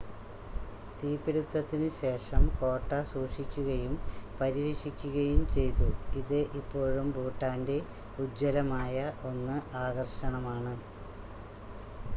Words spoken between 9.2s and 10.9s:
1 ആകർഷണമാണ്